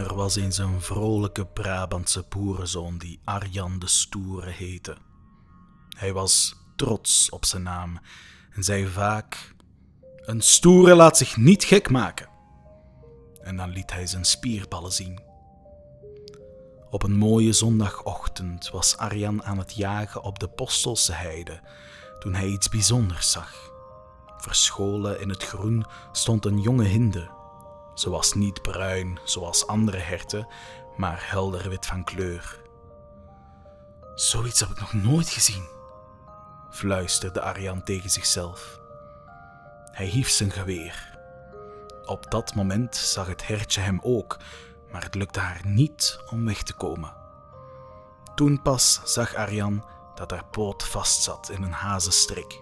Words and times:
Er 0.00 0.14
was 0.14 0.36
eens 0.36 0.58
een 0.58 0.80
vrolijke 0.80 1.46
Brabantse 1.46 2.24
boerenzoon 2.28 2.98
die 2.98 3.20
Arjan 3.24 3.78
de 3.78 3.88
Stoere 3.88 4.50
heette. 4.50 4.96
Hij 5.96 6.12
was 6.12 6.56
trots 6.76 7.30
op 7.30 7.44
zijn 7.44 7.62
naam 7.62 8.00
en 8.50 8.64
zei 8.64 8.86
vaak: 8.86 9.54
Een 10.16 10.40
stoere 10.40 10.94
laat 10.94 11.16
zich 11.16 11.36
niet 11.36 11.64
gek 11.64 11.90
maken. 11.90 12.28
En 13.42 13.56
dan 13.56 13.70
liet 13.70 13.92
hij 13.92 14.06
zijn 14.06 14.24
spierballen 14.24 14.92
zien. 14.92 15.20
Op 16.90 17.02
een 17.02 17.16
mooie 17.16 17.52
zondagochtend 17.52 18.70
was 18.70 18.96
Arjan 18.96 19.44
aan 19.44 19.58
het 19.58 19.74
jagen 19.74 20.22
op 20.22 20.38
de 20.38 20.48
Postelse 20.48 21.12
heide 21.12 21.60
toen 22.18 22.34
hij 22.34 22.46
iets 22.46 22.68
bijzonders 22.68 23.30
zag. 23.30 23.70
Verscholen 24.36 25.20
in 25.20 25.28
het 25.28 25.44
groen 25.44 25.84
stond 26.12 26.44
een 26.44 26.60
jonge 26.60 26.84
hinde. 26.84 27.39
Ze 28.00 28.10
was 28.10 28.34
niet 28.34 28.62
bruin 28.62 29.18
zoals 29.24 29.66
andere 29.66 29.98
herten, 29.98 30.48
maar 30.96 31.30
helder 31.30 31.68
wit 31.68 31.86
van 31.86 32.04
kleur. 32.04 32.60
Zoiets 34.14 34.60
heb 34.60 34.68
ik 34.68 34.80
nog 34.80 34.92
nooit 34.92 35.28
gezien, 35.28 35.68
fluisterde 36.70 37.40
Arjan 37.40 37.82
tegen 37.82 38.10
zichzelf. 38.10 38.80
Hij 39.92 40.06
hief 40.06 40.28
zijn 40.28 40.50
geweer. 40.50 41.18
Op 42.04 42.30
dat 42.30 42.54
moment 42.54 42.96
zag 42.96 43.26
het 43.26 43.46
hertje 43.46 43.80
hem 43.80 43.98
ook, 44.02 44.38
maar 44.92 45.02
het 45.02 45.14
lukte 45.14 45.40
haar 45.40 45.60
niet 45.64 46.20
om 46.30 46.44
weg 46.44 46.62
te 46.62 46.74
komen. 46.74 47.12
Toen 48.34 48.62
pas 48.62 49.00
zag 49.04 49.34
Arjan 49.34 49.84
dat 50.14 50.30
haar 50.30 50.46
poot 50.46 50.84
vastzat 50.84 51.50
in 51.50 51.62
een 51.62 51.72
hazenstrik. 51.72 52.60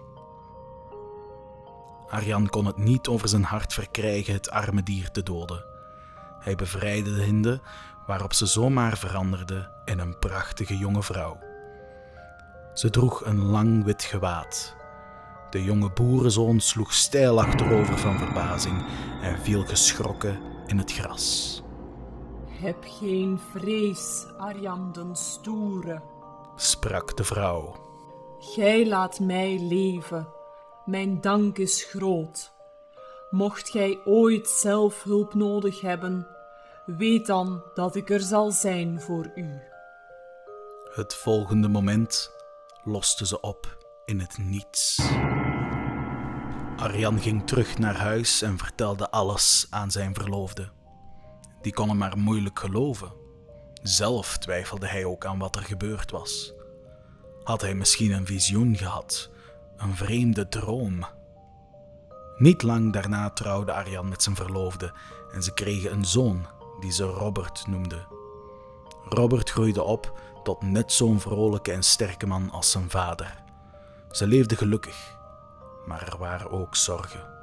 Arjan 2.09 2.49
kon 2.49 2.65
het 2.65 2.77
niet 2.77 3.07
over 3.07 3.27
zijn 3.27 3.43
hart 3.43 3.73
verkrijgen 3.73 4.33
het 4.33 4.49
arme 4.49 4.83
dier 4.83 5.11
te 5.11 5.23
doden. 5.23 5.65
Hij 6.39 6.55
bevrijdde 6.55 7.15
de 7.15 7.23
hinde, 7.23 7.61
waarop 8.05 8.33
ze 8.33 8.45
zomaar 8.45 8.97
veranderde 8.97 9.69
in 9.85 9.99
een 9.99 10.19
prachtige 10.19 10.77
jonge 10.77 11.03
vrouw. 11.03 11.39
Ze 12.73 12.89
droeg 12.89 13.25
een 13.25 13.39
lang 13.39 13.83
wit 13.83 14.03
gewaad. 14.03 14.75
De 15.49 15.63
jonge 15.63 15.91
boerenzoon 15.91 16.59
sloeg 16.59 16.93
steil 16.93 17.41
achterover 17.41 17.97
van 17.97 18.17
verbazing 18.17 18.85
en 19.21 19.39
viel 19.39 19.65
geschrokken 19.65 20.39
in 20.65 20.77
het 20.77 20.91
gras. 20.91 21.61
Heb 22.47 22.77
geen 22.81 23.39
vrees, 23.51 24.25
Arjan 24.37 24.91
den 24.91 25.15
Stoere. 25.15 26.01
sprak 26.55 27.17
de 27.17 27.23
vrouw. 27.23 27.75
Gij 28.39 28.87
laat 28.87 29.19
mij 29.19 29.59
leven. 29.59 30.27
Mijn 30.89 31.21
dank 31.21 31.57
is 31.57 31.83
groot. 31.83 32.51
Mocht 33.29 33.69
gij 33.69 33.99
ooit 34.05 34.47
zelf 34.47 35.03
hulp 35.03 35.33
nodig 35.33 35.81
hebben, 35.81 36.27
weet 36.85 37.25
dan 37.25 37.63
dat 37.73 37.95
ik 37.95 38.09
er 38.09 38.19
zal 38.19 38.51
zijn 38.51 39.01
voor 39.01 39.31
u. 39.35 39.59
Het 40.93 41.15
volgende 41.15 41.67
moment 41.67 42.31
loste 42.83 43.25
ze 43.25 43.41
op 43.41 43.77
in 44.05 44.19
het 44.19 44.37
niets. 44.37 45.01
Arjan 46.77 47.19
ging 47.19 47.47
terug 47.47 47.77
naar 47.77 47.97
huis 47.97 48.41
en 48.41 48.57
vertelde 48.57 49.09
alles 49.09 49.67
aan 49.69 49.91
zijn 49.91 50.13
verloofde. 50.13 50.69
Die 51.61 51.73
kon 51.73 51.87
hem 51.87 51.97
maar 51.97 52.17
moeilijk 52.17 52.59
geloven. 52.59 53.11
Zelf 53.81 54.37
twijfelde 54.37 54.87
hij 54.87 55.05
ook 55.05 55.25
aan 55.25 55.39
wat 55.39 55.55
er 55.55 55.63
gebeurd 55.63 56.11
was. 56.11 56.53
Had 57.43 57.61
hij 57.61 57.73
misschien 57.73 58.11
een 58.11 58.25
visioen 58.25 58.77
gehad, 58.77 59.29
een 59.79 59.95
vreemde 59.95 60.49
droom? 60.49 61.05
Niet 62.37 62.61
lang 62.61 62.93
daarna 62.93 63.29
trouwde 63.29 63.73
Arjan 63.73 64.09
met 64.09 64.23
zijn 64.23 64.35
verloofde 64.35 64.93
en 65.33 65.43
ze 65.43 65.53
kregen 65.53 65.91
een 65.91 66.05
zoon 66.05 66.45
die 66.79 66.91
ze 66.91 67.03
Robert 67.03 67.67
noemde. 67.67 68.05
Robert 69.09 69.49
groeide 69.49 69.83
op 69.83 70.19
tot 70.43 70.61
net 70.61 70.91
zo'n 70.91 71.19
vrolijke 71.19 71.71
en 71.71 71.83
sterke 71.83 72.27
man 72.27 72.49
als 72.51 72.71
zijn 72.71 72.89
vader. 72.89 73.43
Ze 74.11 74.27
leefden 74.27 74.57
gelukkig, 74.57 75.15
maar 75.85 76.07
er 76.07 76.17
waren 76.17 76.51
ook 76.51 76.75
zorgen. 76.75 77.37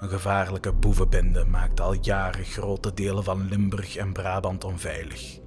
Een 0.00 0.08
gevaarlijke 0.08 0.72
boevenbende 0.72 1.44
maakte 1.44 1.82
al 1.82 1.92
jaren 1.92 2.44
grote 2.44 2.94
delen 2.94 3.24
van 3.24 3.48
Limburg 3.48 3.96
en 3.96 4.12
Brabant 4.12 4.64
onveilig. 4.64 5.38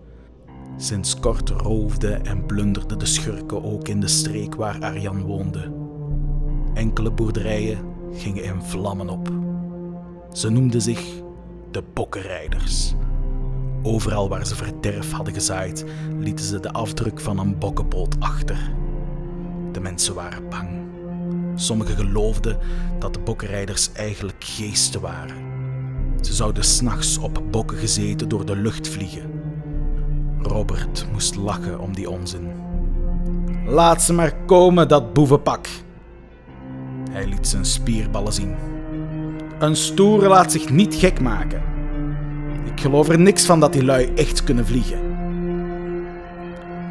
Sinds 0.77 1.19
kort 1.19 1.49
roofden 1.49 2.25
en 2.25 2.45
plunderden 2.45 2.99
de 2.99 3.05
schurken 3.05 3.63
ook 3.63 3.87
in 3.87 3.99
de 3.99 4.07
streek 4.07 4.55
waar 4.55 4.81
Arjan 4.81 5.21
woonde. 5.21 5.71
Enkele 6.73 7.11
boerderijen 7.11 7.77
gingen 8.13 8.43
in 8.43 8.61
vlammen 8.61 9.09
op. 9.09 9.31
Ze 10.31 10.49
noemden 10.49 10.81
zich 10.81 11.21
de 11.71 11.83
Bokkenrijders. 11.93 12.93
Overal 13.83 14.29
waar 14.29 14.47
ze 14.47 14.55
verderf 14.55 15.11
hadden 15.11 15.33
gezaaid, 15.33 15.85
lieten 16.19 16.45
ze 16.45 16.59
de 16.59 16.71
afdruk 16.71 17.19
van 17.19 17.39
een 17.39 17.57
bokkenpoot 17.57 18.19
achter. 18.19 18.73
De 19.71 19.79
mensen 19.79 20.13
waren 20.13 20.49
bang. 20.49 20.69
Sommigen 21.55 21.95
geloofden 21.95 22.57
dat 22.99 23.13
de 23.13 23.19
bokkenrijders 23.19 23.91
eigenlijk 23.91 24.43
geesten 24.43 25.01
waren. 25.01 25.35
Ze 26.21 26.33
zouden 26.33 26.63
s'nachts 26.63 27.17
op 27.17 27.43
bokken 27.51 27.77
gezeten 27.77 28.29
door 28.29 28.45
de 28.45 28.55
lucht 28.55 28.87
vliegen. 28.87 29.38
Robert 30.49 31.05
moest 31.11 31.35
lachen 31.35 31.79
om 31.79 31.95
die 31.95 32.09
onzin. 32.09 32.51
Laat 33.65 34.01
ze 34.01 34.13
maar 34.13 34.35
komen, 34.45 34.87
dat 34.87 35.13
boevenpak. 35.13 35.67
Hij 37.11 37.27
liet 37.27 37.47
zijn 37.47 37.65
spierballen 37.65 38.33
zien. 38.33 38.55
Een 39.59 39.75
stoere 39.75 40.27
laat 40.27 40.51
zich 40.51 40.69
niet 40.69 40.95
gek 40.95 41.21
maken. 41.21 41.61
Ik 42.65 42.81
geloof 42.81 43.09
er 43.09 43.19
niks 43.19 43.45
van 43.45 43.59
dat 43.59 43.73
die 43.73 43.83
lui 43.83 44.11
echt 44.15 44.43
kunnen 44.43 44.65
vliegen. 44.65 44.99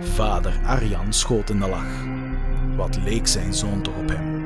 Vader 0.01 0.61
Arjan 0.67 1.13
schoot 1.13 1.51
in 1.51 1.59
de 1.59 1.69
lach. 1.69 2.07
Wat 2.77 2.99
leek 3.05 3.27
zijn 3.27 3.55
zoon 3.55 3.83
toch 3.83 3.97
op 3.97 4.09
hem? 4.09 4.43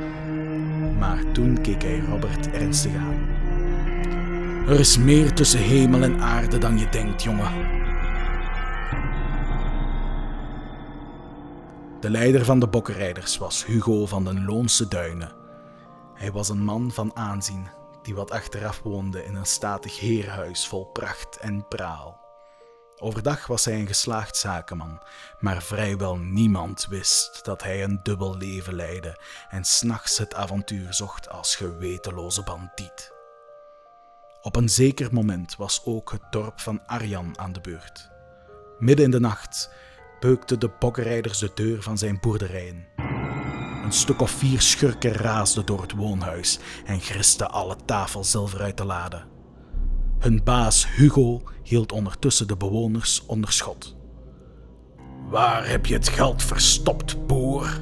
Maar 0.99 1.23
toen 1.33 1.61
keek 1.61 1.83
hij 1.83 2.03
Robert 2.11 2.51
ernstig 2.51 2.93
aan. 2.95 3.27
Er 4.69 4.81
is 4.81 4.99
meer 4.99 5.33
tussen 5.33 5.61
hemel 5.61 6.03
en 6.03 6.21
aarde 6.21 6.59
dan 6.59 6.79
je 6.79 6.87
denkt, 6.91 7.23
jongen. 7.23 7.82
De 12.03 12.11
leider 12.11 12.45
van 12.45 12.59
de 12.59 12.69
bokkenrijders 12.69 13.39
was 13.39 13.65
Hugo 13.65 14.07
van 14.07 14.25
den 14.25 14.45
Loonse 14.45 14.89
Duinen. 14.89 15.33
Hij 16.15 16.33
was 16.33 16.49
een 16.49 16.65
man 16.65 16.93
van 16.93 17.17
aanzien 17.17 17.69
die 18.03 18.15
wat 18.15 18.31
achteraf 18.31 18.81
woonde 18.83 19.25
in 19.25 19.35
een 19.35 19.47
statig 19.47 20.01
heerhuis 20.01 20.67
vol 20.67 20.85
pracht 20.85 21.37
en 21.37 21.69
praal. 21.69 22.21
Overdag 22.97 23.47
was 23.47 23.65
hij 23.65 23.75
een 23.75 23.87
geslaagd 23.87 24.37
zakenman, 24.37 25.03
maar 25.39 25.63
vrijwel 25.63 26.17
niemand 26.17 26.87
wist 26.87 27.45
dat 27.45 27.63
hij 27.63 27.83
een 27.83 28.01
dubbel 28.03 28.37
leven 28.37 28.75
leidde 28.75 29.21
en 29.49 29.65
s'nachts 29.65 30.19
het 30.19 30.35
avontuur 30.35 30.95
zocht 30.95 31.29
als 31.29 31.57
gewetenloze 31.57 32.43
bandiet. 32.43 33.13
Op 34.41 34.57
een 34.57 34.69
zeker 34.69 35.15
moment 35.15 35.57
was 35.57 35.83
ook 35.85 36.11
het 36.13 36.23
dorp 36.31 36.61
van 36.61 36.87
Arjan 36.87 37.39
aan 37.39 37.53
de 37.53 37.61
beurt. 37.61 38.11
Midden 38.79 39.05
in 39.05 39.11
de 39.11 39.21
nacht 39.21 39.71
beukten 40.23 40.61
de 40.61 40.71
bokkenrijders 40.79 41.39
de 41.39 41.51
deur 41.55 41.83
van 41.83 41.99
zijn 41.99 42.19
boerderijen. 42.21 42.87
Een 43.85 43.93
stuk 43.93 44.21
of 44.21 44.31
vier 44.31 44.61
schurken 44.61 45.13
raasden 45.13 45.67
door 45.67 45.81
het 45.81 45.93
woonhuis 45.93 46.59
en 46.85 47.01
gristen 47.01 47.51
alle 47.51 47.77
tafelzilver 47.85 48.61
uit 48.61 48.77
de 48.77 48.85
lade. 48.85 49.23
Hun 50.19 50.41
baas 50.45 50.87
Hugo 50.97 51.43
hield 51.63 51.93
ondertussen 51.93 52.47
de 52.47 52.57
bewoners 52.57 53.23
onder 53.27 53.53
schot. 53.53 53.97
Waar 55.29 55.69
heb 55.69 55.87
je 55.87 55.95
het 55.95 56.09
geld 56.09 56.43
verstopt, 56.43 57.27
boer? 57.27 57.79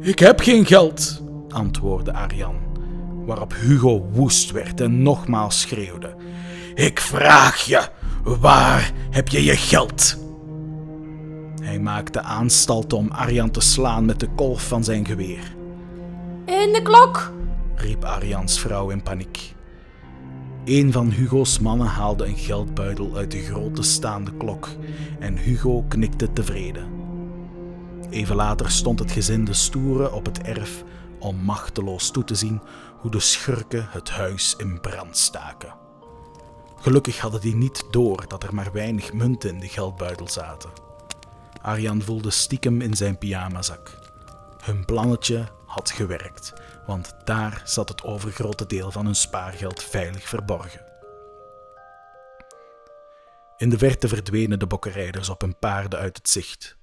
Ik 0.00 0.18
heb 0.18 0.40
geen 0.40 0.66
geld, 0.66 1.22
antwoordde 1.48 2.12
Arjan, 2.12 2.56
waarop 3.24 3.54
Hugo 3.54 4.08
woest 4.12 4.50
werd 4.50 4.80
en 4.80 5.02
nogmaals 5.02 5.60
schreeuwde: 5.60 6.16
Ik 6.74 7.00
vraag 7.00 7.64
je, 7.64 7.88
waar 8.22 8.92
heb 9.10 9.28
je 9.28 9.44
je 9.44 9.56
geld? 9.56 10.24
Hij 11.66 11.78
maakte 11.78 12.22
aanstalten 12.22 12.98
om 12.98 13.10
Arjan 13.10 13.50
te 13.50 13.60
slaan 13.60 14.04
met 14.04 14.20
de 14.20 14.28
kolf 14.28 14.68
van 14.68 14.84
zijn 14.84 15.06
geweer. 15.06 15.54
In 16.44 16.72
de 16.72 16.80
klok! 16.82 17.32
riep 17.74 18.04
Arjans 18.04 18.60
vrouw 18.60 18.90
in 18.90 19.02
paniek. 19.02 19.54
Een 20.64 20.92
van 20.92 21.10
Hugo's 21.10 21.58
mannen 21.58 21.86
haalde 21.86 22.26
een 22.26 22.36
geldbuidel 22.36 23.16
uit 23.16 23.30
de 23.30 23.42
grote 23.42 23.82
staande 23.82 24.32
klok 24.36 24.68
en 25.18 25.36
Hugo 25.36 25.84
knikte 25.88 26.32
tevreden. 26.32 26.88
Even 28.10 28.36
later 28.36 28.70
stond 28.70 28.98
het 28.98 29.10
gezin 29.10 29.44
de 29.44 29.54
stoere 29.54 30.12
op 30.12 30.24
het 30.24 30.42
erf 30.42 30.84
om 31.18 31.36
machteloos 31.36 32.10
toe 32.10 32.24
te 32.24 32.34
zien 32.34 32.60
hoe 33.00 33.10
de 33.10 33.20
schurken 33.20 33.86
het 33.90 34.10
huis 34.10 34.54
in 34.58 34.80
brand 34.80 35.16
staken. 35.16 35.74
Gelukkig 36.76 37.18
hadden 37.18 37.40
die 37.40 37.54
niet 37.54 37.84
door 37.90 38.24
dat 38.28 38.42
er 38.42 38.54
maar 38.54 38.72
weinig 38.72 39.12
munten 39.12 39.50
in 39.50 39.60
de 39.60 39.68
geldbuidel 39.68 40.28
zaten. 40.28 40.85
Arjan 41.66 42.02
voelde 42.02 42.30
stiekem 42.30 42.80
in 42.80 42.94
zijn 42.94 43.18
pyjamazak. 43.18 43.90
Hun 44.62 44.84
plannetje 44.84 45.48
had 45.66 45.90
gewerkt, 45.90 46.52
want 46.86 47.14
daar 47.24 47.62
zat 47.64 47.88
het 47.88 48.02
overgrote 48.02 48.66
deel 48.66 48.90
van 48.90 49.04
hun 49.04 49.14
spaargeld 49.14 49.82
veilig 49.82 50.28
verborgen. 50.28 50.84
In 53.56 53.70
de 53.70 53.78
verte 53.78 54.08
verdwenen 54.08 54.58
de 54.58 54.66
bokkenrijders 54.66 55.28
op 55.28 55.40
hun 55.40 55.58
paarden 55.58 55.98
uit 55.98 56.16
het 56.16 56.28
zicht. 56.28 56.76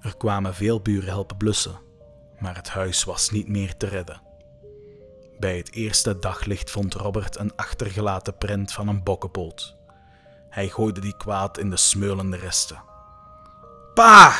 Er 0.00 0.16
kwamen 0.16 0.54
veel 0.54 0.80
buren 0.80 1.08
helpen 1.08 1.36
blussen, 1.36 1.80
maar 2.38 2.56
het 2.56 2.68
huis 2.68 3.04
was 3.04 3.30
niet 3.30 3.48
meer 3.48 3.76
te 3.76 3.86
redden. 3.86 4.22
Bij 5.38 5.56
het 5.56 5.72
eerste 5.72 6.18
daglicht 6.18 6.70
vond 6.70 6.94
Robert 6.94 7.38
een 7.38 7.56
achtergelaten 7.56 8.38
prent 8.38 8.72
van 8.72 8.88
een 8.88 9.02
bokkenpoot. 9.02 9.76
Hij 10.48 10.68
gooide 10.68 11.00
die 11.00 11.16
kwaad 11.16 11.58
in 11.58 11.70
de 11.70 11.76
smeulende 11.76 12.36
resten. 12.36 12.90
Pa! 13.94 14.34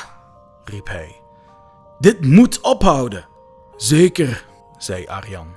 riep 0.65 0.89
hij. 0.89 1.21
Dit 1.99 2.25
moet 2.25 2.61
ophouden! 2.61 3.29
Zeker, 3.77 4.47
zei 4.79 5.07
Arjan. 5.07 5.57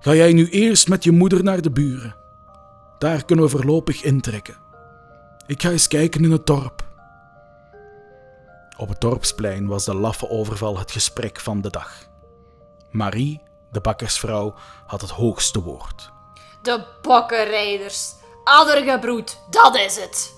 Ga 0.00 0.14
jij 0.14 0.32
nu 0.32 0.48
eerst 0.48 0.88
met 0.88 1.04
je 1.04 1.12
moeder 1.12 1.42
naar 1.42 1.60
de 1.60 1.70
buren. 1.70 2.16
Daar 2.98 3.24
kunnen 3.24 3.44
we 3.44 3.50
voorlopig 3.50 4.02
intrekken. 4.02 4.56
Ik 5.46 5.62
ga 5.62 5.70
eens 5.70 5.88
kijken 5.88 6.24
in 6.24 6.30
het 6.30 6.46
dorp. 6.46 6.84
Op 8.76 8.88
het 8.88 9.00
dorpsplein 9.00 9.66
was 9.66 9.84
de 9.84 9.94
laffe 9.94 10.28
overval 10.28 10.78
het 10.78 10.90
gesprek 10.90 11.40
van 11.40 11.60
de 11.60 11.70
dag. 11.70 12.06
Marie, 12.90 13.42
de 13.70 13.80
bakkersvrouw, 13.80 14.54
had 14.86 15.00
het 15.00 15.10
hoogste 15.10 15.62
woord. 15.62 16.10
De 16.62 16.84
bokkenrijders. 17.02 18.14
Addergebroed, 18.44 19.38
dat 19.50 19.76
is 19.76 19.96
het. 19.96 20.34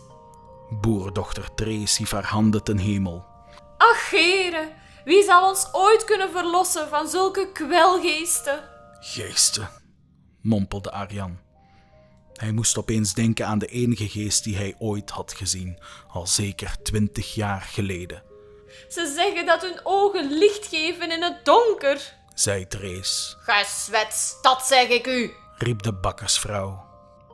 Boerdochter 0.81 1.55
Trace 1.55 1.99
hief 1.99 2.11
haar 2.11 2.27
handen 2.27 2.63
ten 2.63 2.79
hemel. 2.79 3.25
Ach, 3.79 4.11
heren, 4.11 4.69
wie 5.05 5.23
zal 5.25 5.49
ons 5.49 5.69
ooit 5.73 6.05
kunnen 6.05 6.31
verlossen 6.31 6.89
van 6.89 7.09
zulke 7.09 7.49
kwelgeesten? 7.53 8.63
Geesten, 9.01 9.69
mompelde 10.43 10.91
Arjan. 10.91 11.39
Hij 12.33 12.53
moest 12.53 12.79
opeens 12.79 13.15
denken 13.15 13.47
aan 13.47 13.59
de 13.59 13.67
enige 13.67 14.09
geest 14.09 14.45
die 14.45 14.57
hij 14.57 14.75
ooit 14.79 15.11
had 15.11 15.33
gezien, 15.33 15.79
al 16.09 16.27
zeker 16.27 16.77
twintig 16.83 17.35
jaar 17.35 17.61
geleden. 17.61 18.23
Ze 18.89 19.13
zeggen 19.17 19.47
dat 19.47 19.63
hun 19.63 19.81
ogen 19.83 20.39
licht 20.39 20.67
geven 20.67 21.11
in 21.11 21.23
het 21.23 21.45
donker. 21.45 22.15
zei 22.35 22.67
Trace, 22.67 23.37
Geswets, 23.39 24.37
dat 24.43 24.63
zeg 24.63 24.89
ik 24.89 25.07
u. 25.07 25.31
riep 25.57 25.83
de 25.83 25.93
bakkersvrouw. 25.93 26.85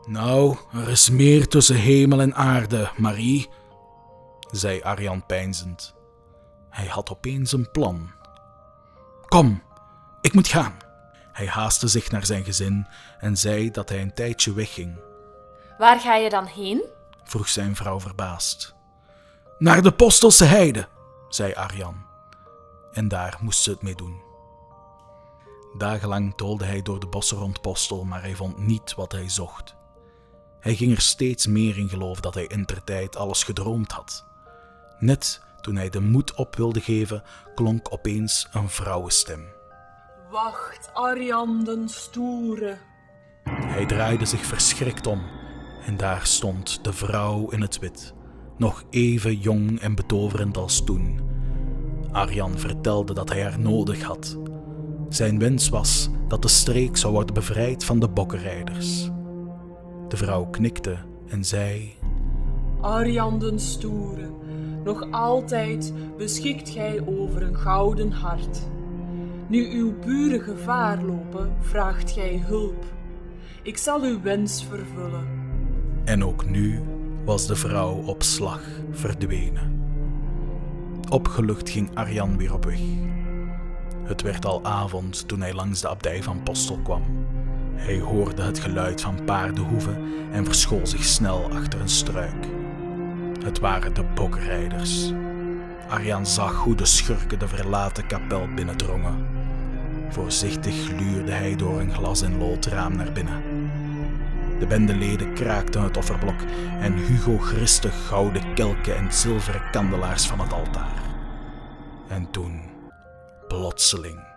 Nou, 0.06 0.56
er 0.72 0.88
is 0.88 1.10
meer 1.10 1.48
tussen 1.48 1.76
hemel 1.76 2.20
en 2.20 2.34
aarde, 2.34 2.90
Marie, 2.96 3.48
zei 4.50 4.82
Arjan 4.82 5.26
peinzend. 5.26 5.94
Hij 6.70 6.86
had 6.86 7.10
opeens 7.10 7.52
een 7.52 7.70
plan. 7.70 8.10
Kom, 9.28 9.62
ik 10.20 10.34
moet 10.34 10.48
gaan. 10.48 10.76
Hij 11.32 11.46
haastte 11.46 11.88
zich 11.88 12.10
naar 12.10 12.26
zijn 12.26 12.44
gezin 12.44 12.86
en 13.18 13.36
zei 13.36 13.70
dat 13.70 13.88
hij 13.88 14.00
een 14.02 14.14
tijdje 14.14 14.52
wegging, 14.52 14.98
Waar 15.78 16.00
ga 16.00 16.14
je 16.14 16.30
dan 16.30 16.46
heen? 16.46 16.84
vroeg 17.24 17.48
zijn 17.48 17.76
vrouw 17.76 18.00
verbaasd. 18.00 18.74
Naar 19.58 19.82
de 19.82 19.92
Postelse 19.92 20.44
Heide, 20.44 20.88
zei 21.28 21.54
Arjan. 21.54 22.06
En 22.92 23.08
daar 23.08 23.38
moest 23.40 23.62
ze 23.62 23.70
het 23.70 23.82
mee 23.82 23.94
doen. 23.94 24.20
Dagenlang 25.78 26.34
doolde 26.36 26.64
hij 26.64 26.82
door 26.82 27.00
de 27.00 27.06
bossen 27.06 27.36
rond 27.36 27.60
Postel, 27.60 28.04
maar 28.04 28.20
hij 28.22 28.34
vond 28.34 28.58
niet 28.58 28.94
wat 28.94 29.12
hij 29.12 29.28
zocht. 29.28 29.74
Hij 30.60 30.74
ging 30.74 30.92
er 30.92 31.00
steeds 31.00 31.46
meer 31.46 31.78
in 31.78 31.88
geloof 31.88 32.20
dat 32.20 32.34
hij 32.34 32.46
intertijd 32.46 33.16
alles 33.16 33.42
gedroomd 33.42 33.92
had. 33.92 34.24
Net 34.98 35.42
toen 35.60 35.76
hij 35.76 35.88
de 35.88 36.00
moed 36.00 36.34
op 36.34 36.56
wilde 36.56 36.80
geven, 36.80 37.22
klonk 37.54 37.92
opeens 37.92 38.48
een 38.52 38.68
vrouwenstem. 38.68 39.44
Wacht, 40.30 40.90
Arjan 40.92 41.64
den 41.64 41.88
Stoere. 41.88 42.78
Hij 43.44 43.86
draaide 43.86 44.24
zich 44.24 44.44
verschrikt 44.44 45.06
om 45.06 45.22
en 45.86 45.96
daar 45.96 46.26
stond 46.26 46.84
de 46.84 46.92
vrouw 46.92 47.48
in 47.48 47.60
het 47.60 47.78
wit, 47.78 48.14
nog 48.56 48.84
even 48.90 49.36
jong 49.36 49.80
en 49.80 49.94
betoverend 49.94 50.56
als 50.56 50.84
toen. 50.84 51.20
Arjan 52.12 52.58
vertelde 52.58 53.14
dat 53.14 53.28
hij 53.28 53.42
haar 53.42 53.58
nodig 53.58 54.02
had. 54.02 54.36
Zijn 55.08 55.38
wens 55.38 55.68
was 55.68 56.08
dat 56.28 56.42
de 56.42 56.48
streek 56.48 56.96
zou 56.96 57.12
worden 57.12 57.34
bevrijd 57.34 57.84
van 57.84 58.00
de 58.00 58.08
bokkenrijders. 58.08 59.10
De 60.10 60.16
vrouw 60.16 60.46
knikte 60.46 60.96
en 61.28 61.44
zei: 61.44 61.94
Arjan 62.80 63.38
den 63.38 63.60
Stoere, 63.60 64.30
nog 64.84 65.10
altijd 65.10 65.92
beschikt 66.16 66.68
gij 66.68 67.02
over 67.06 67.42
een 67.42 67.56
gouden 67.56 68.12
hart. 68.12 68.68
Nu 69.48 69.70
uw 69.72 69.98
buren 69.98 70.40
gevaar 70.40 71.02
lopen, 71.02 71.52
vraagt 71.60 72.10
gij 72.10 72.42
hulp. 72.46 72.84
Ik 73.62 73.76
zal 73.76 74.02
uw 74.02 74.20
wens 74.20 74.64
vervullen. 74.64 75.28
En 76.04 76.24
ook 76.24 76.50
nu 76.50 76.80
was 77.24 77.46
de 77.46 77.56
vrouw 77.56 77.94
op 77.94 78.22
slag 78.22 78.62
verdwenen. 78.90 79.84
Opgelucht 81.10 81.70
ging 81.70 81.94
Arjan 81.94 82.36
weer 82.36 82.54
op 82.54 82.64
weg. 82.64 82.80
Het 84.02 84.22
werd 84.22 84.44
al 84.44 84.64
avond 84.64 85.28
toen 85.28 85.40
hij 85.40 85.54
langs 85.54 85.80
de 85.80 85.88
abdij 85.88 86.22
van 86.22 86.42
Postel 86.42 86.78
kwam. 86.82 87.02
Hij 87.90 87.98
hoorde 87.98 88.42
het 88.42 88.58
geluid 88.58 89.00
van 89.00 89.24
paardenhoeven 89.24 89.96
en 90.32 90.44
verschool 90.44 90.86
zich 90.86 91.04
snel 91.04 91.50
achter 91.52 91.80
een 91.80 91.88
struik. 91.88 92.46
Het 93.42 93.58
waren 93.58 93.94
de 93.94 94.02
bokrijders. 94.14 95.12
Arjan 95.88 96.26
zag 96.26 96.56
hoe 96.56 96.74
de 96.74 96.84
schurken 96.84 97.38
de 97.38 97.48
verlaten 97.48 98.06
kapel 98.06 98.48
binnendrongen. 98.54 99.26
Voorzichtig 100.08 100.74
gluurde 100.74 101.32
hij 101.32 101.56
door 101.56 101.80
een 101.80 101.94
glas- 101.94 102.22
en 102.22 102.38
loodraam 102.38 102.96
naar 102.96 103.12
binnen. 103.12 103.42
De 104.58 104.66
bendeleden 104.66 105.34
kraakten 105.34 105.82
het 105.82 105.96
offerblok 105.96 106.40
en 106.80 106.92
Hugo 106.92 107.38
griste 107.38 107.88
gouden 107.88 108.54
kelken 108.54 108.96
en 108.96 109.12
zilveren 109.12 109.70
kandelaars 109.70 110.26
van 110.26 110.40
het 110.40 110.52
altaar. 110.52 111.02
En 112.08 112.30
toen, 112.30 112.60
plotseling, 113.48 114.29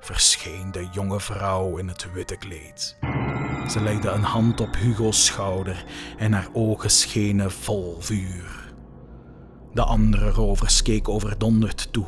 verscheen 0.00 0.72
de 0.72 0.88
jonge 0.92 1.20
vrouw 1.20 1.76
in 1.76 1.88
het 1.88 2.12
witte 2.12 2.36
kleed. 2.36 2.96
Ze 3.68 3.80
legde 3.82 4.08
een 4.08 4.22
hand 4.22 4.60
op 4.60 4.76
Hugo's 4.76 5.24
schouder 5.24 5.84
en 6.18 6.32
haar 6.32 6.48
ogen 6.52 6.90
schenen 6.90 7.50
vol 7.50 7.96
vuur. 7.98 8.72
De 9.72 9.82
andere 9.82 10.30
rovers 10.30 10.82
keken 10.82 11.12
overdonderd 11.12 11.92
toe, 11.92 12.06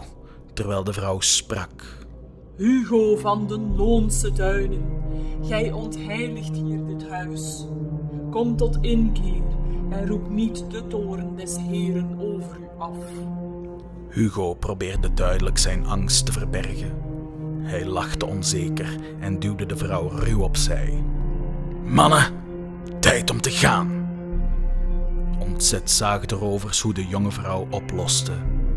terwijl 0.55 0.85
de 0.85 0.93
vrouw 0.93 1.21
sprak. 1.21 2.01
Hugo 2.57 3.17
van 3.17 3.47
den 3.47 3.77
Loonse 3.77 4.33
Duinen, 4.33 5.03
gij 5.43 5.73
ontheiligt 5.73 6.57
hier 6.57 6.87
dit 6.87 7.09
huis. 7.09 7.67
Kom 8.31 8.57
tot 8.57 8.79
inkeer 8.81 9.43
en 9.91 10.07
roep 10.07 10.31
niet 10.31 10.65
de 10.71 10.87
toren 10.87 11.37
des 11.37 11.57
Heren 11.57 12.19
over 12.19 12.57
u 12.61 12.79
af. 12.79 12.97
Hugo 14.09 14.55
probeerde 14.55 15.15
duidelijk 15.15 15.59
zijn 15.59 15.87
angst 15.87 16.27
te 16.27 16.33
verbergen. 16.33 17.12
Hij 17.63 17.87
lachte 17.87 18.27
onzeker 18.27 18.97
en 19.21 19.39
duwde 19.39 19.67
de 19.67 19.77
vrouw 19.77 20.09
ruw 20.09 20.41
opzij. 20.41 21.05
Mannen, 21.85 22.25
tijd 23.01 23.31
om 23.31 23.41
te 23.41 23.51
gaan. 23.51 24.11
Ontzet 25.39 25.91
zagen 25.91 26.29
de 26.29 26.35
rovers 26.35 26.81
hoe 26.81 26.95
de 26.95 27.07
jonge 27.07 27.31
vrouw 27.31 27.67
oploste 27.71 28.33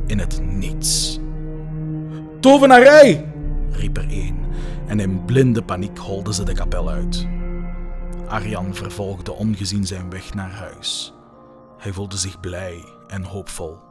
in 0.05 0.19
het 0.19 0.41
niets. 0.41 1.19
Tovenarij! 2.39 3.25
riep 3.71 3.97
er 3.97 4.07
een 4.09 4.45
en 4.87 4.99
in 4.99 5.25
blinde 5.25 5.63
paniek 5.63 5.97
holden 5.97 6.33
ze 6.33 6.43
de 6.43 6.53
kapel 6.53 6.89
uit. 6.89 7.27
Arjan 8.27 8.75
vervolgde 8.75 9.31
ongezien 9.31 9.85
zijn 9.85 10.09
weg 10.09 10.33
naar 10.33 10.51
huis. 10.51 11.13
Hij 11.77 11.93
voelde 11.93 12.17
zich 12.17 12.39
blij 12.39 12.83
en 13.07 13.23
hoopvol. 13.23 13.84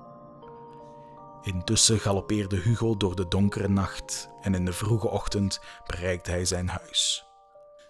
Intussen 1.45 1.99
galoppeerde 1.99 2.57
Hugo 2.57 2.97
door 2.97 3.17
de 3.17 3.29
donkere 3.29 3.69
nacht 3.69 4.29
en 4.41 4.55
in 4.55 4.65
de 4.65 4.73
vroege 4.73 5.09
ochtend 5.09 5.61
bereikte 5.87 6.31
hij 6.31 6.45
zijn 6.45 6.69
huis. 6.69 7.25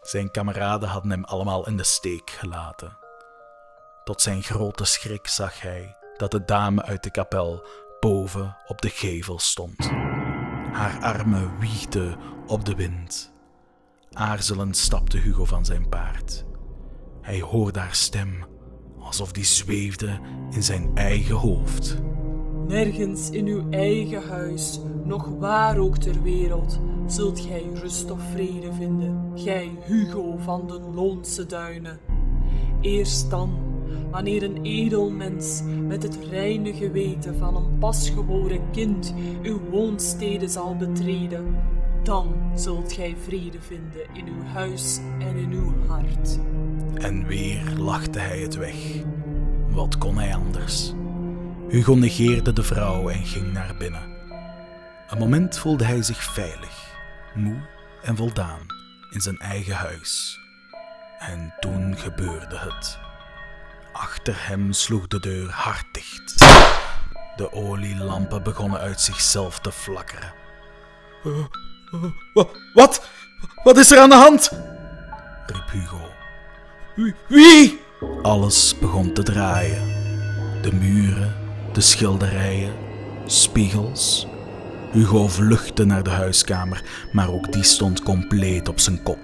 Zijn 0.01 0.31
kameraden 0.31 0.89
hadden 0.89 1.11
hem 1.11 1.25
allemaal 1.25 1.67
in 1.67 1.77
de 1.77 1.85
steek 1.85 2.31
gelaten. 2.31 2.99
Tot 4.05 4.21
zijn 4.21 4.43
grote 4.43 4.85
schrik 4.85 5.27
zag 5.27 5.61
hij 5.61 5.97
dat 6.17 6.31
de 6.31 6.45
dame 6.45 6.83
uit 6.83 7.03
de 7.03 7.11
kapel 7.11 7.67
boven 8.01 8.57
op 8.67 8.83
de 8.83 8.89
gevel 8.89 9.39
stond. 9.39 9.91
Haar 10.73 10.99
armen 11.01 11.59
wiegden 11.59 12.19
op 12.47 12.65
de 12.65 12.75
wind. 12.75 13.33
Aarzelend 14.13 14.77
stapte 14.77 15.19
Hugo 15.19 15.45
van 15.45 15.65
zijn 15.65 15.89
paard. 15.89 16.45
Hij 17.21 17.41
hoorde 17.41 17.79
haar 17.79 17.95
stem, 17.95 18.47
alsof 19.01 19.33
die 19.33 19.45
zweefde 19.45 20.21
in 20.51 20.63
zijn 20.63 20.97
eigen 20.97 21.35
hoofd. 21.35 21.97
Nergens 22.67 23.31
in 23.31 23.47
uw 23.47 23.71
eigen 23.71 24.23
huis, 24.29 24.81
nog 25.05 25.29
waar 25.39 25.79
ook 25.79 25.97
ter 25.97 26.23
wereld, 26.23 26.81
zult 27.07 27.41
gij 27.41 27.65
rust 27.75 28.11
of 28.11 28.21
vrede 28.33 28.73
vinden, 28.73 29.33
gij 29.35 29.71
Hugo 29.85 30.37
van 30.37 30.67
den 30.67 30.95
Loonse 30.95 31.47
Duinen. 31.47 31.99
Eerst 32.81 33.31
dan, 33.31 33.59
wanneer 34.11 34.43
een 34.43 34.63
edel 34.63 35.11
mens 35.11 35.63
met 35.87 36.03
het 36.03 36.19
reine 36.31 36.73
geweten 36.75 37.37
van 37.39 37.57
een 37.57 37.79
pasgeboren 37.79 38.71
kind 38.73 39.15
uw 39.43 39.61
woonstede 39.71 40.49
zal 40.49 40.77
betreden, 40.77 41.73
Dan 42.03 42.35
zult 42.55 42.93
gij 42.93 43.17
vrede 43.25 43.61
vinden 43.61 44.07
in 44.13 44.27
uw 44.27 44.43
huis 44.43 45.01
en 45.19 45.37
in 45.37 45.51
uw 45.51 45.73
hart. 45.87 46.39
En 46.95 47.27
weer 47.27 47.73
lachte 47.79 48.19
hij 48.19 48.39
het 48.39 48.57
weg. 48.57 49.05
Wat 49.71 49.99
kon 49.99 50.17
hij 50.17 50.35
anders? 50.35 50.95
Hugo 51.69 51.95
negeerde 51.95 52.53
de 52.53 52.63
vrouw 52.63 53.09
en 53.09 53.27
ging 53.27 53.53
naar 53.53 53.75
binnen. 53.79 54.03
Een 55.09 55.19
moment 55.19 55.59
voelde 55.59 55.85
hij 55.85 56.03
zich 56.03 56.23
veilig, 56.23 56.95
moe 57.35 57.69
en 58.03 58.17
voldaan 58.17 58.61
in 59.11 59.21
zijn 59.21 59.39
eigen 59.39 59.75
huis. 59.75 60.41
En 61.19 61.55
toen 61.61 61.97
gebeurde 61.97 62.59
het. 62.59 62.99
Achter 63.93 64.35
hem 64.49 64.73
sloeg 64.73 65.07
de 65.07 65.21
deur 65.21 65.51
hard 65.51 65.87
dicht. 65.93 66.39
De 67.37 67.53
olielampen 67.53 68.43
begonnen 68.43 68.81
uit 68.81 69.01
zichzelf 69.01 69.61
te 69.61 69.73
flakkeren. 69.73 70.33
Wat? 72.75 73.09
Wat 73.63 73.77
is 73.77 73.91
er 73.91 73.99
aan 73.99 74.09
de 74.09 74.15
hand? 74.15 74.51
riep 75.47 75.71
Hugo. 75.71 76.13
Wie? 77.29 77.81
Alles 78.23 78.79
begon 78.79 79.13
te 79.13 79.23
draaien. 79.23 79.83
De 80.63 80.73
muren, 80.73 81.35
de 81.75 81.81
schilderijen, 81.81 82.73
spiegels. 83.27 84.27
Hugo 84.93 85.29
vluchtte 85.29 85.85
naar 85.85 86.03
de 86.03 86.11
huiskamer, 86.11 86.83
maar 87.13 87.31
ook 87.31 87.53
die 87.53 87.63
stond 87.63 88.03
compleet 88.03 88.69
op 88.69 88.81
zijn 88.81 89.03
kop. 89.03 89.19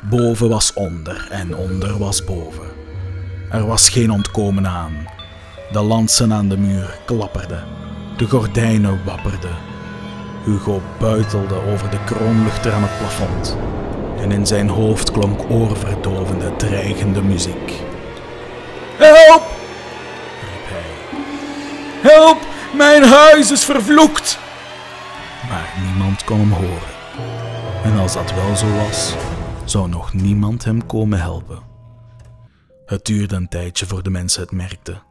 Boven 0.00 0.48
was 0.48 0.72
onder 0.72 1.28
en 1.30 1.56
onder 1.56 1.98
was 1.98 2.24
boven. 2.24 2.66
Er 3.50 3.66
was 3.66 3.88
geen 3.88 4.10
ontkomen 4.10 4.66
aan. 4.66 5.06
De 5.72 5.80
lansen 5.80 6.32
aan 6.32 6.48
de 6.48 6.56
muur 6.56 6.98
klapperden, 7.06 7.64
de 8.16 8.26
gordijnen 8.26 9.04
wapperden. 9.04 9.56
Hugo 10.44 10.82
buitelde 10.98 11.62
over 11.72 11.90
de 11.90 12.04
kroonluchter 12.04 12.72
aan 12.72 12.82
het 12.82 12.98
plafond 12.98 13.56
en 14.20 14.32
in 14.32 14.46
zijn 14.46 14.68
hoofd 14.68 15.10
klonk 15.10 15.40
oorverdovende, 15.50 16.56
dreigende 16.56 17.22
muziek. 17.22 17.87
Mijn 22.98 23.10
huis 23.10 23.50
is 23.50 23.64
vervloekt! 23.64 24.38
Maar 25.48 25.74
niemand 25.84 26.24
kon 26.24 26.38
hem 26.38 26.52
horen. 26.52 26.94
En 27.84 27.98
als 27.98 28.12
dat 28.12 28.34
wel 28.34 28.56
zo 28.56 28.74
was, 28.74 29.14
zou 29.64 29.88
nog 29.88 30.12
niemand 30.12 30.64
hem 30.64 30.86
komen 30.86 31.20
helpen. 31.20 31.62
Het 32.86 33.04
duurde 33.04 33.34
een 33.34 33.48
tijdje 33.48 33.86
voor 33.86 34.02
de 34.02 34.10
mensen 34.10 34.42
het 34.42 34.50
merkten. 34.50 35.02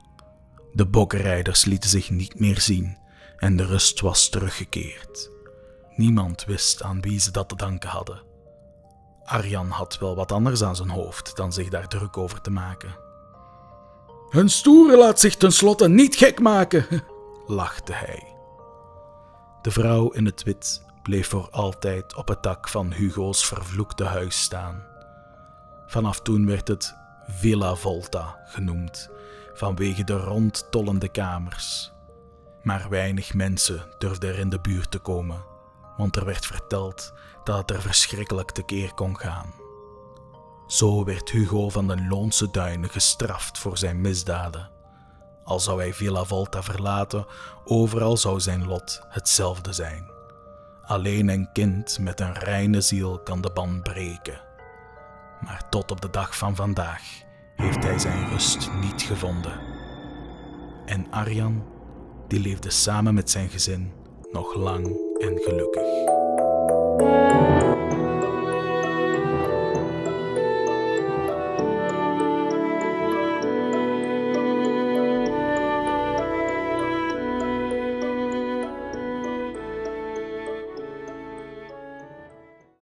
De 0.73 0.85
bokkenrijders 0.85 1.65
lieten 1.65 1.89
zich 1.89 2.09
niet 2.09 2.39
meer 2.39 2.59
zien 2.61 2.97
en 3.37 3.57
de 3.57 3.65
rust 3.65 3.99
was 4.01 4.29
teruggekeerd. 4.29 5.29
Niemand 5.95 6.45
wist 6.45 6.83
aan 6.83 7.01
wie 7.01 7.19
ze 7.19 7.31
dat 7.31 7.49
te 7.49 7.55
danken 7.55 7.89
hadden. 7.89 8.21
Arjan 9.23 9.69
had 9.69 9.99
wel 9.99 10.15
wat 10.15 10.31
anders 10.31 10.63
aan 10.63 10.75
zijn 10.75 10.89
hoofd 10.89 11.35
dan 11.35 11.53
zich 11.53 11.69
daar 11.69 11.87
druk 11.87 12.17
over 12.17 12.41
te 12.41 12.51
maken. 12.51 12.95
Een 14.29 14.49
stoere 14.49 14.97
laat 14.97 15.19
zich 15.19 15.35
tenslotte 15.35 15.89
niet 15.89 16.15
gek 16.15 16.39
maken, 16.39 16.85
lachte 17.47 17.93
hij. 17.93 18.35
De 19.61 19.71
vrouw 19.71 20.09
in 20.09 20.25
het 20.25 20.43
wit 20.43 20.85
bleef 21.03 21.29
voor 21.29 21.49
altijd 21.49 22.15
op 22.15 22.27
het 22.27 22.43
dak 22.43 22.67
van 22.67 22.91
Hugo's 22.91 23.45
vervloekte 23.45 24.03
huis 24.03 24.41
staan. 24.41 24.83
Vanaf 25.87 26.21
toen 26.21 26.45
werd 26.45 26.67
het 26.67 26.95
Villa 27.27 27.75
Volta 27.75 28.39
genoemd, 28.45 29.09
vanwege 29.53 30.03
de 30.03 30.17
rondtollende 30.17 31.09
kamers. 31.09 31.91
Maar 32.63 32.89
weinig 32.89 33.33
mensen 33.33 33.85
durfden 33.97 34.29
er 34.29 34.39
in 34.39 34.49
de 34.49 34.59
buurt 34.59 34.91
te 34.91 34.99
komen, 34.99 35.43
want 35.97 36.15
er 36.15 36.25
werd 36.25 36.45
verteld 36.45 37.13
dat 37.43 37.57
het 37.57 37.71
er 37.71 37.81
verschrikkelijk 37.81 38.51
tekeer 38.51 38.93
kon 38.93 39.17
gaan. 39.17 39.53
Zo 40.67 41.03
werd 41.03 41.29
Hugo 41.29 41.69
van 41.69 41.87
de 41.87 42.05
Loonse 42.09 42.51
Duinen 42.51 42.89
gestraft 42.89 43.57
voor 43.57 43.77
zijn 43.77 44.01
misdaden. 44.01 44.69
Al 45.47 45.59
zou 45.59 45.79
hij 45.79 45.93
Villa 45.93 46.23
Volta 46.23 46.63
verlaten, 46.63 47.25
overal 47.65 48.17
zou 48.17 48.39
zijn 48.39 48.67
lot 48.67 49.01
hetzelfde 49.09 49.73
zijn. 49.73 50.11
Alleen 50.81 51.29
een 51.29 51.49
kind 51.53 51.99
met 51.99 52.19
een 52.19 52.33
reine 52.33 52.81
ziel 52.81 53.19
kan 53.19 53.41
de 53.41 53.51
band 53.53 53.83
breken. 53.83 54.41
Maar 55.41 55.69
tot 55.69 55.91
op 55.91 56.01
de 56.01 56.09
dag 56.09 56.37
van 56.37 56.55
vandaag 56.55 57.01
heeft 57.55 57.83
hij 57.83 57.99
zijn 57.99 58.29
rust 58.29 58.71
niet 58.81 59.01
gevonden. 59.01 59.59
En 60.85 61.11
Arjan, 61.11 61.65
die 62.27 62.39
leefde 62.39 62.69
samen 62.69 63.13
met 63.13 63.29
zijn 63.29 63.49
gezin 63.49 63.93
nog 64.31 64.55
lang 64.55 64.85
en 65.19 65.37
gelukkig. 65.37 66.15